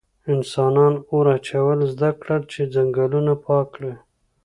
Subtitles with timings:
[0.33, 3.93] انسانان اور اچول زده کړل چې ځنګلونه پاک کړي.